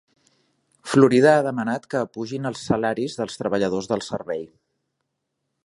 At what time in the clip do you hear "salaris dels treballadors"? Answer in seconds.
2.71-3.91